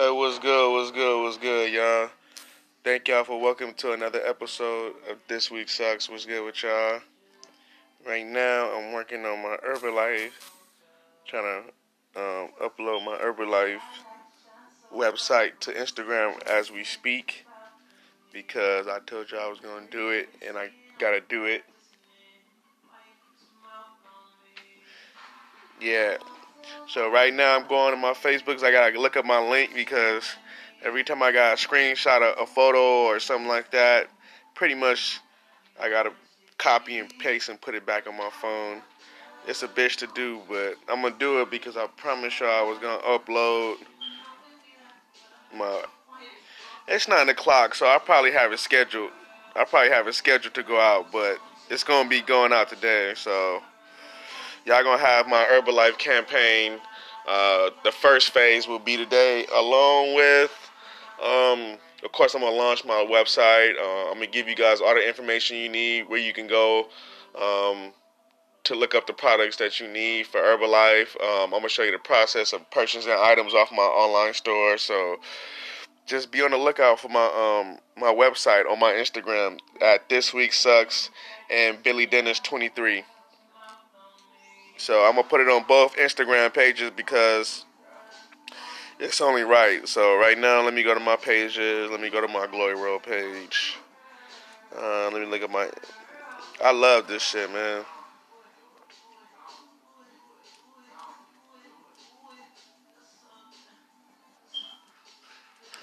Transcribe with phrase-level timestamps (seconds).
[0.00, 0.72] Hey, what's good?
[0.72, 1.24] What's good?
[1.24, 2.08] What's good, y'all?
[2.84, 6.08] Thank y'all for welcome to another episode of This Week Sucks.
[6.08, 7.00] What's good with y'all?
[8.06, 10.30] Right now, I'm working on my Herbalife,
[11.26, 11.64] trying
[12.14, 13.80] to um, upload my Herbalife
[14.94, 17.44] website to Instagram as we speak
[18.32, 20.68] because I told y'all I was going to do it and I
[21.00, 21.64] got to do it.
[25.80, 26.18] Yeah.
[26.86, 28.62] So right now I'm going to my Facebooks.
[28.62, 30.24] I gotta look up my link because
[30.82, 34.08] every time I got a screenshot of a photo or something like that,
[34.54, 35.20] pretty much
[35.80, 36.12] I gotta
[36.58, 38.82] copy and paste and put it back on my phone.
[39.46, 42.68] It's a bitch to do, but I'm gonna do it because I promised y'all I
[42.68, 43.76] was gonna upload
[45.54, 45.84] my.
[46.86, 49.10] It's nine o'clock, so I probably have it scheduled.
[49.54, 51.38] I probably have it scheduled to go out, but
[51.70, 53.62] it's gonna be going out today, so
[54.68, 56.78] y'all gonna have my Herbalife campaign.
[57.26, 60.70] Uh, the first phase will be today, along with,
[61.22, 63.78] um, of course, I'm gonna launch my website.
[63.78, 66.88] Uh, I'm gonna give you guys all the information you need, where you can go
[67.34, 67.94] um,
[68.64, 71.18] to look up the products that you need for Herbalife.
[71.22, 74.76] Um, I'm gonna show you the process of purchasing items off my online store.
[74.76, 75.16] So
[76.04, 80.34] just be on the lookout for my um, my website on my Instagram at this
[80.34, 81.08] week sucks
[81.50, 83.04] and Billy Dennis 23.
[84.78, 87.64] So I'm gonna put it on both Instagram pages because
[89.00, 89.86] it's only right.
[89.88, 91.90] So right now, let me go to my pages.
[91.90, 93.76] Let me go to my Glory Road page.
[94.76, 95.68] Uh, let me look at my.
[96.64, 97.84] I love this shit, man.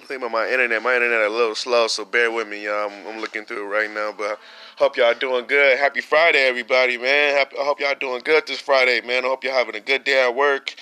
[0.05, 0.83] I think about my internet.
[0.83, 2.91] My internet a little slow, so bear with me, y'all.
[2.91, 4.39] I'm, I'm looking through it right now, but
[4.77, 5.79] hope y'all doing good.
[5.79, 7.35] Happy Friday, everybody, man.
[7.35, 9.25] Happy, I hope y'all doing good this Friday, man.
[9.25, 10.75] I hope y'all having a good day at work,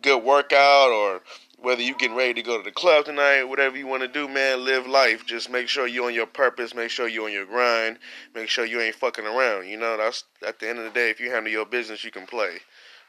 [0.00, 1.22] good workout, or
[1.60, 4.28] whether you getting ready to go to the club tonight, whatever you want to do,
[4.28, 4.64] man.
[4.64, 5.26] Live life.
[5.26, 6.72] Just make sure you on your purpose.
[6.72, 7.98] Make sure you on your grind.
[8.32, 9.66] Make sure you ain't fucking around.
[9.66, 11.10] You know, that's at the end of the day.
[11.10, 12.58] If you handle your business, you can play,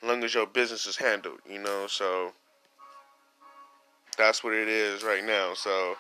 [0.02, 1.42] as long as your business is handled.
[1.48, 2.34] You know, so
[4.20, 5.54] that's what it is right now.
[5.56, 5.96] So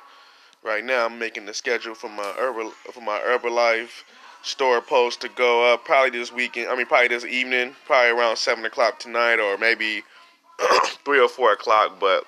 [0.63, 4.03] right now I'm making the schedule for my Herbal for my Herbalife
[4.44, 6.69] store post to go up probably this weekend.
[6.69, 10.03] I mean probably this evening, probably around seven o'clock tonight or maybe
[11.06, 12.25] three or four o'clock, but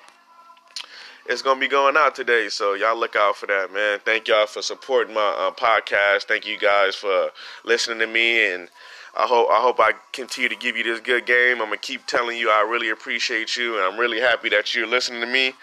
[1.26, 4.00] it's gonna be going out today, so y'all look out for that, man.
[4.04, 6.24] Thank y'all for supporting my uh, podcast.
[6.24, 7.30] Thank you guys for
[7.64, 8.68] listening to me, and
[9.14, 11.60] I hope I hope I continue to give you this good game.
[11.60, 14.86] I'm gonna keep telling you I really appreciate you, and I'm really happy that you're
[14.86, 15.54] listening to me.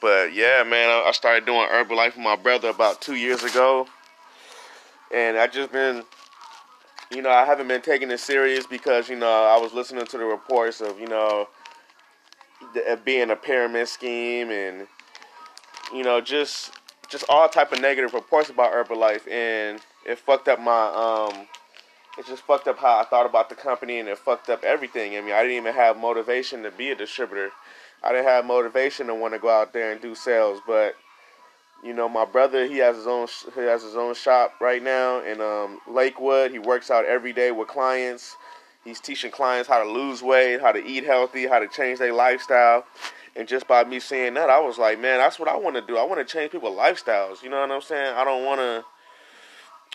[0.00, 3.86] But yeah, man, I started doing Herbalife with my brother about two years ago,
[5.14, 6.02] and I just been,
[7.10, 10.18] you know, I haven't been taking it serious because you know I was listening to
[10.18, 11.48] the reports of you know
[12.74, 14.86] it being a pyramid scheme and
[15.94, 16.72] you know just
[17.08, 21.46] just all type of negative reports about Herbalife, and it fucked up my um.
[22.18, 25.16] It just fucked up how I thought about the company, and it fucked up everything.
[25.16, 27.50] I mean, I didn't even have motivation to be a distributor
[28.02, 30.94] I didn't have motivation to want to go out there and do sales, but
[31.82, 35.20] you know, my brother he has his own he has his own shop right now
[35.22, 36.50] in um, Lakewood.
[36.50, 38.36] He works out every day with clients.
[38.84, 42.12] He's teaching clients how to lose weight, how to eat healthy, how to change their
[42.12, 42.84] lifestyle.
[43.36, 45.82] And just by me seeing that, I was like, man, that's what I want to
[45.82, 45.96] do.
[45.96, 47.42] I want to change people's lifestyles.
[47.42, 48.14] You know what I'm saying?
[48.16, 48.84] I don't want to.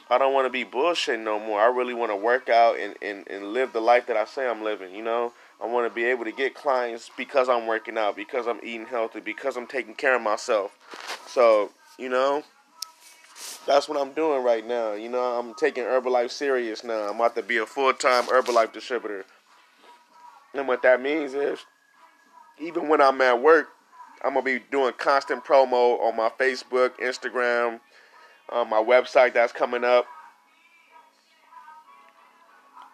[0.07, 1.59] I don't want to be bullshit no more.
[1.59, 4.47] I really want to work out and, and, and live the life that I say
[4.47, 5.33] I'm living, you know?
[5.61, 8.85] I want to be able to get clients because I'm working out, because I'm eating
[8.85, 10.77] healthy, because I'm taking care of myself.
[11.27, 12.43] So, you know,
[13.65, 14.93] that's what I'm doing right now.
[14.93, 17.09] You know, I'm taking Herbalife serious now.
[17.09, 19.25] I'm about to be a full time Herbalife distributor.
[20.53, 21.59] And what that means is,
[22.59, 23.69] even when I'm at work,
[24.23, 27.79] I'm going to be doing constant promo on my Facebook, Instagram,
[28.49, 30.05] on my website that's coming up.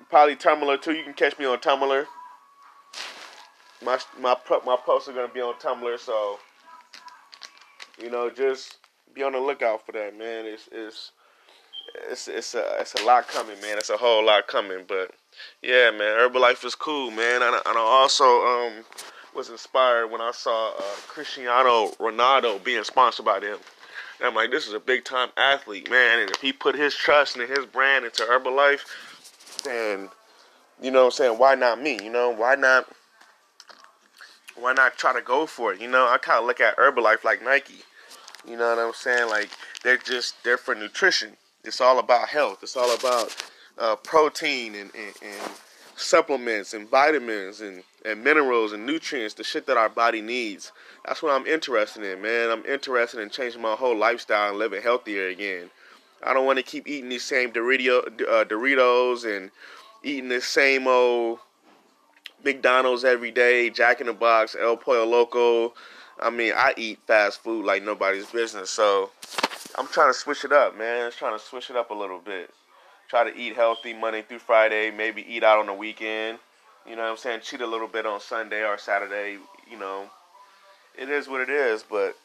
[0.09, 0.93] Probably Tumblr too.
[0.93, 2.05] You can catch me on Tumblr
[3.84, 6.40] my my my posts are gonna be on Tumblr, so
[8.02, 8.78] you know, just
[9.14, 10.46] be on the lookout for that, man.
[10.46, 11.11] It's it's
[12.09, 13.78] it's it's a it's a lot coming, man.
[13.78, 15.11] It's a whole lot coming, but
[15.61, 17.41] yeah, man, Herbalife is cool, man.
[17.41, 18.85] And, and I also um
[19.35, 23.58] was inspired when I saw uh, Cristiano Ronaldo being sponsored by them.
[24.20, 26.20] And I'm like, this is a big time athlete, man.
[26.20, 28.85] And if he put his trust and his brand into Herbalife,
[29.64, 30.09] then
[30.82, 32.00] you know what I'm saying, why not me?
[32.03, 32.88] You know, why not
[34.56, 35.82] why not try to go for it?
[35.82, 37.84] You know, I kind of look at Herbalife like Nike.
[38.48, 39.30] You know what I'm saying?
[39.30, 39.50] Like
[39.84, 41.38] they're just they're for nutrition.
[41.64, 42.59] It's all about health.
[42.64, 43.36] It's all about
[43.78, 45.52] uh, protein and, and, and,
[45.98, 50.72] supplements and vitamins and and minerals and nutrients, the shit that our body needs.
[51.06, 52.50] That's what I'm interested in, man.
[52.50, 55.70] I'm interested in changing my whole lifestyle and living healthier again.
[56.24, 59.52] I don't want to keep eating these same Dorito, uh, Doritos and
[60.03, 61.40] eating the same old
[62.43, 65.73] McDonald's every day, Jack in the Box, El Pollo Loco.
[66.20, 68.70] I mean, I eat fast food like nobody's business.
[68.70, 69.11] So
[69.78, 71.05] I'm trying to switch it up, man.
[71.05, 72.52] I'm trying to switch it up a little bit.
[73.09, 76.40] Try to eat healthy Monday through Friday, maybe eat out on the weekend.
[76.88, 77.41] You know what I'm saying?
[77.43, 79.38] Cheat a little bit on Sunday or Saturday.
[79.70, 80.09] You know,
[80.97, 82.16] it is what it is, but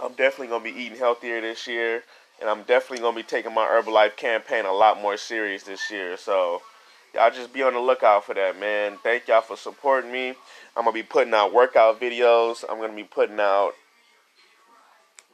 [0.00, 2.02] I'm definitely going to be eating healthier this year.
[2.40, 5.90] And I'm definitely going to be taking my Herbalife campaign a lot more serious this
[5.90, 6.16] year.
[6.16, 6.62] So,
[7.14, 8.98] y'all just be on the lookout for that, man.
[9.02, 10.34] Thank y'all for supporting me.
[10.76, 12.64] I'm to be putting out workout videos.
[12.68, 13.72] I'm to be putting out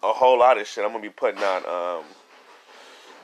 [0.03, 0.85] a whole lot of shit.
[0.85, 2.05] I'm to be putting out um,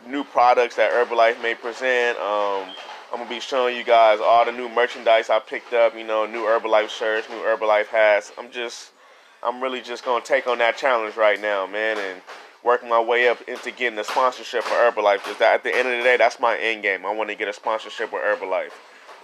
[0.06, 2.18] new products that Herbalife may present.
[2.18, 2.68] Um,
[3.12, 5.96] I'm gonna be showing you guys all the new merchandise I picked up.
[5.96, 8.32] You know, new Herbalife shirts, new Herbalife hats.
[8.38, 8.92] I'm just,
[9.42, 12.22] I'm really just gonna take on that challenge right now, man, and
[12.62, 15.38] work my way up into getting a sponsorship for Herbalife.
[15.38, 17.06] That at the end of the day, that's my end game.
[17.06, 18.72] I want to get a sponsorship with Herbalife,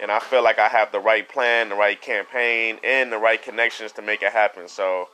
[0.01, 3.43] and I feel like I have the right plan, the right campaign, and the right
[3.43, 4.69] connections to make it happen.
[4.69, 5.09] So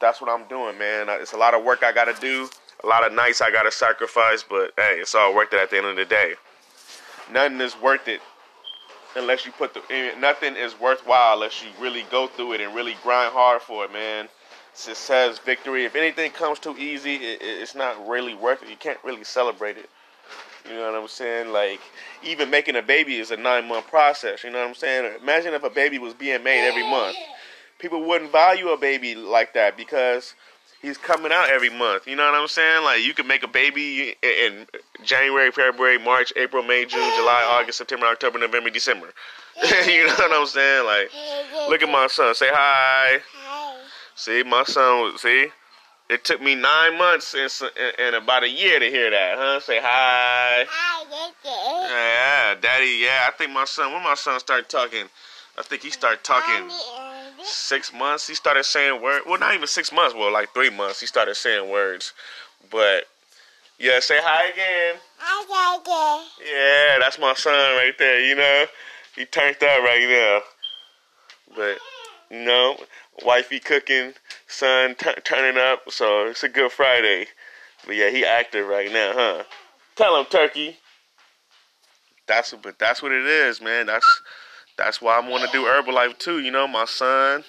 [0.00, 1.06] that's what I'm doing, man.
[1.08, 2.48] It's a lot of work I got to do,
[2.82, 5.70] a lot of nights I got to sacrifice, but hey, it's all worth it at
[5.70, 6.34] the end of the day
[7.30, 8.20] nothing is worth it
[9.16, 12.74] unless you put the eh, nothing is worthwhile unless you really go through it and
[12.74, 14.28] really grind hard for it, man.
[14.74, 15.84] Success, victory.
[15.84, 18.68] If anything comes too easy, it, it's not really worth it.
[18.70, 19.90] You can't really celebrate it.
[20.68, 21.52] You know what I'm saying?
[21.52, 21.80] Like
[22.22, 24.44] even making a baby is a nine month process.
[24.44, 25.18] You know what I'm saying?
[25.20, 27.16] Imagine if a baby was being made every month.
[27.78, 30.34] People wouldn't value a baby like that because
[30.80, 32.06] he's coming out every month.
[32.06, 32.84] You know what I'm saying?
[32.84, 34.66] Like you can make a baby in
[35.04, 39.08] January, February, March, April, May, June, July, August, September, October, November, December.
[39.86, 40.86] you know what I'm saying?
[40.86, 41.10] Like,
[41.68, 42.34] look at my son.
[42.34, 43.20] Say hi.
[44.22, 45.18] See, my son.
[45.18, 45.48] See,
[46.08, 47.50] it took me nine months and,
[47.98, 49.58] and about a year to hear that, huh?
[49.58, 50.64] Say hi.
[50.68, 51.92] Hi, daddy.
[51.92, 53.00] yeah, daddy.
[53.02, 53.92] Yeah, I think my son.
[53.92, 55.06] When my son started talking,
[55.58, 56.70] I think he started talking
[57.42, 58.28] six months.
[58.28, 59.26] He started saying words.
[59.26, 60.14] Well, not even six months.
[60.14, 61.00] Well, like three months.
[61.00, 62.12] He started saying words.
[62.70, 63.08] But
[63.80, 65.00] yeah, say hi again.
[65.18, 66.28] Hi again.
[66.46, 68.20] Yeah, that's my son right there.
[68.24, 68.66] You know,
[69.16, 71.56] he turned up right now.
[71.56, 71.78] But
[72.32, 72.76] know,
[73.24, 74.14] wifey cooking,
[74.46, 75.90] son t- turning up.
[75.90, 77.26] So it's a good Friday.
[77.86, 79.44] But yeah, he active right now, huh?
[79.96, 80.78] Tell him, Turkey.
[82.26, 83.86] That's but that's what it is, man.
[83.86, 84.06] That's
[84.76, 86.40] that's why I'm want to do Herbalife too.
[86.40, 87.44] You know, my son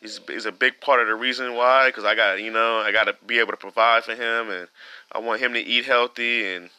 [0.00, 1.88] is is a big part of the reason why.
[1.88, 4.68] Because I got you know I got to be able to provide for him, and
[5.12, 6.70] I want him to eat healthy, and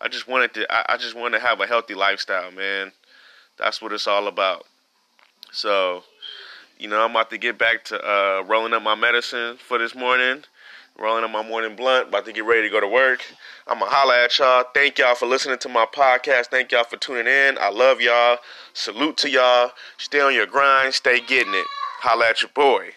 [0.00, 2.92] I just wanted to I, I just want to have a healthy lifestyle, man.
[3.58, 4.64] That's what it's all about.
[5.50, 6.04] So,
[6.78, 9.94] you know, I'm about to get back to uh, rolling up my medicine for this
[9.94, 10.44] morning
[10.98, 13.24] rolling up my morning blunt, about to get ready to go to work.
[13.66, 14.64] I'm going to holla at y'all.
[14.74, 16.46] Thank y'all for listening to my podcast.
[16.46, 17.56] Thank y'all for tuning in.
[17.58, 18.38] I love y'all.
[18.72, 19.70] Salute to y'all.
[19.96, 20.94] Stay on your grind.
[20.94, 21.66] Stay getting it.
[22.00, 22.90] Holla at your boy.